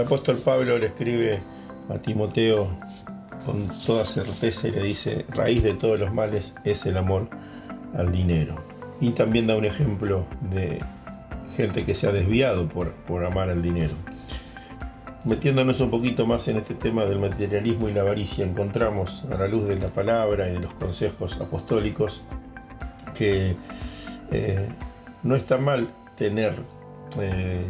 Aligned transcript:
apóstol 0.00 0.36
Pablo 0.36 0.78
le 0.78 0.86
escribe 0.86 1.40
a 1.88 1.98
Timoteo 1.98 2.68
con 3.44 3.68
toda 3.84 4.04
certeza 4.04 4.68
y 4.68 4.70
le 4.70 4.82
dice, 4.82 5.24
raíz 5.28 5.62
de 5.62 5.74
todos 5.74 5.98
los 5.98 6.12
males 6.12 6.54
es 6.64 6.86
el 6.86 6.96
amor 6.96 7.28
al 7.94 8.12
dinero. 8.12 8.56
Y 9.00 9.10
también 9.10 9.46
da 9.46 9.56
un 9.56 9.64
ejemplo 9.64 10.24
de 10.52 10.80
gente 11.56 11.84
que 11.84 11.94
se 11.94 12.06
ha 12.06 12.12
desviado 12.12 12.68
por, 12.68 12.92
por 12.92 13.24
amar 13.24 13.50
al 13.50 13.62
dinero. 13.62 13.94
Metiéndonos 15.24 15.80
un 15.80 15.90
poquito 15.90 16.26
más 16.26 16.48
en 16.48 16.56
este 16.56 16.74
tema 16.74 17.04
del 17.04 17.18
materialismo 17.18 17.88
y 17.88 17.92
la 17.92 18.00
avaricia, 18.00 18.44
encontramos 18.44 19.24
a 19.30 19.36
la 19.36 19.46
luz 19.46 19.66
de 19.66 19.76
la 19.76 19.88
palabra 19.88 20.48
y 20.48 20.52
de 20.52 20.60
los 20.60 20.72
consejos 20.74 21.40
apostólicos 21.40 22.24
que 23.14 23.54
eh, 24.32 24.68
no 25.22 25.36
está 25.36 25.58
mal 25.58 25.88
tener 26.16 26.54
eh, 27.20 27.64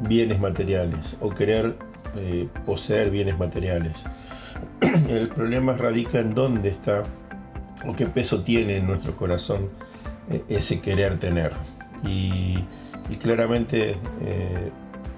bienes 0.00 0.40
materiales 0.40 1.16
o 1.20 1.30
querer 1.30 1.76
eh, 2.16 2.48
poseer 2.64 3.10
bienes 3.10 3.38
materiales. 3.38 4.04
El 5.08 5.28
problema 5.28 5.74
radica 5.74 6.18
en 6.18 6.34
dónde 6.34 6.70
está 6.70 7.04
o 7.86 7.94
qué 7.94 8.06
peso 8.06 8.42
tiene 8.42 8.78
en 8.78 8.86
nuestro 8.86 9.14
corazón 9.14 9.68
ese 10.48 10.80
querer 10.80 11.18
tener. 11.18 11.52
Y, 12.04 12.64
claramente 13.20 13.96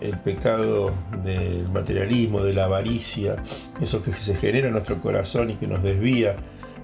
el 0.00 0.16
pecado 0.18 0.92
del 1.24 1.68
materialismo, 1.68 2.42
de 2.42 2.52
la 2.52 2.64
avaricia, 2.64 3.36
eso 3.80 4.02
que 4.02 4.12
se 4.12 4.34
genera 4.34 4.68
en 4.68 4.74
nuestro 4.74 5.00
corazón 5.00 5.50
y 5.50 5.54
que 5.54 5.66
nos 5.66 5.82
desvía 5.82 6.36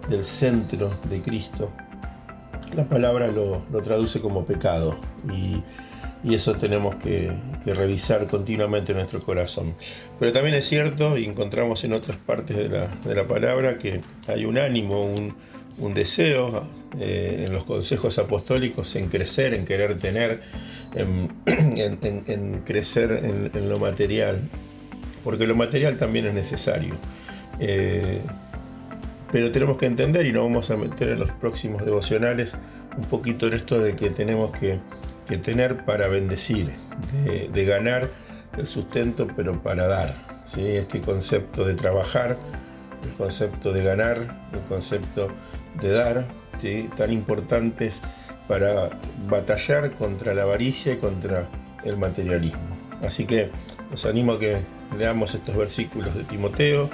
del 0.09 0.25
centro 0.25 0.93
de 1.09 1.23
Cristo. 1.23 1.71
La 2.75 2.85
palabra 2.85 3.29
lo, 3.29 3.63
traduce 3.83 4.21
como 4.21 4.45
pecado 4.45 4.97
y, 5.33 5.63
eso 6.33 6.55
tenemos 6.55 6.95
que, 6.97 7.31
revisar 7.67 8.27
continuamente 8.27 8.93
en 8.93 8.99
nuestro 8.99 9.21
corazón. 9.21 9.75
Pero 10.19 10.33
también 10.33 10.55
es 10.55 10.67
cierto, 10.67 11.19
y 11.19 11.27
encontramos 11.27 11.85
en 11.85 11.93
otras 11.93 12.17
partes 12.17 12.57
de 12.57 13.15
la, 13.15 13.27
palabra, 13.27 13.77
que 13.77 14.01
hay 14.27 14.47
un 14.47 14.57
ánimo, 14.57 15.05
un, 15.05 15.95
deseo 15.95 16.67
eh, 16.99 17.45
en 17.47 17.53
los 17.53 17.65
consejos 17.65 18.19
apostólicos 18.19 18.97
en 18.97 19.09
crecer, 19.09 19.53
en 19.53 19.67
querer 19.67 19.99
tener, 19.99 20.41
en, 20.95 22.63
crecer 22.65 23.51
en, 23.53 23.69
lo 23.69 23.79
material, 23.79 24.49
porque 25.25 25.47
lo 25.47 25.55
material 25.55 25.99
también 25.99 26.27
es 26.27 26.35
necesario. 26.35 26.95
Eh, 27.61 28.21
pero 29.31 29.53
tenemos 29.53 29.77
que 29.77 29.87
entender, 29.87 30.25
y 30.25 30.33
nos 30.33 30.45
vamos 30.45 30.71
a 30.71 30.77
meter 30.77 31.11
en 31.11 31.19
los 31.19 31.31
próximos 31.33 31.85
devocionales, 31.85 32.55
un 32.97 33.05
poquito 33.05 33.47
en 33.49 33.55
esto 33.55 33.79
de 33.79 33.97
que 33.97 34.09
tenemos 34.11 34.57
que, 34.57 34.79
tener 35.25 35.85
para 35.85 36.09
bendecir, 36.09 36.71
de, 37.25 37.65
ganar 37.65 38.09
el 38.57 38.67
sustento, 38.67 39.27
pero 39.35 39.63
para 39.63 39.87
dar. 39.87 40.15
¿sí? 40.47 40.77
Este 40.77 41.01
concepto 41.01 41.65
de 41.65 41.75
trabajar, 41.75 42.37
el 43.03 43.11
concepto 43.13 43.73
de 43.73 43.83
ganar, 43.83 44.19
el 44.53 44.61
concepto 44.69 45.29
de 45.81 45.91
dar, 45.91 46.27
tan 46.97 47.13
importantes 47.13 48.01
para 48.49 48.91
batallar 49.29 49.93
contra 49.93 50.35
la 50.35 50.43
avaricia 50.43 50.95
y 50.95 50.97
contra 50.99 51.49
el 51.85 51.97
materialismo. 51.97 52.61
Así 53.03 53.27
que 53.27 53.51
os 53.93 54.05
animo 54.07 54.35
a 54.35 54.39
que 54.39 54.59
leamos 54.97 55.35
estos 55.35 55.57
versículos 55.57 56.15
de 56.15 56.25
Timoteo, 56.25 56.91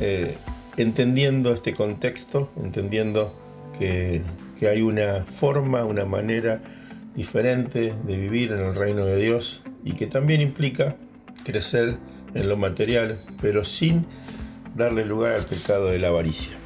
eh, 0.00 0.36
entendiendo 0.76 1.52
este 1.52 1.74
contexto, 1.74 2.50
entendiendo 2.62 3.34
que, 3.78 4.22
que 4.58 4.68
hay 4.68 4.82
una 4.82 5.24
forma, 5.24 5.84
una 5.84 6.04
manera 6.04 6.60
diferente 7.18 7.92
de 8.04 8.16
vivir 8.16 8.52
en 8.52 8.60
el 8.60 8.76
reino 8.76 9.04
de 9.04 9.16
Dios 9.16 9.64
y 9.82 9.94
que 9.94 10.06
también 10.06 10.40
implica 10.40 10.94
crecer 11.44 11.96
en 12.32 12.48
lo 12.48 12.56
material, 12.56 13.18
pero 13.42 13.64
sin 13.64 14.06
darle 14.76 15.04
lugar 15.04 15.32
al 15.32 15.42
pecado 15.42 15.88
de 15.88 15.98
la 15.98 16.08
avaricia. 16.08 16.56